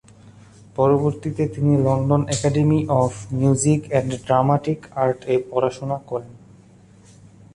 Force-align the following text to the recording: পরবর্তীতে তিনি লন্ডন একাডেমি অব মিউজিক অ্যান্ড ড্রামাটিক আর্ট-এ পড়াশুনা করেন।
পরবর্তীতে 0.75 1.43
তিনি 1.47 1.73
লন্ডন 1.77 2.21
একাডেমি 2.27 2.79
অব 2.99 3.11
মিউজিক 3.31 3.81
অ্যান্ড 3.89 4.11
ড্রামাটিক 4.25 4.79
আর্ট-এ 5.03 5.35
পড়াশুনা 5.49 5.97
করেন। 6.09 6.33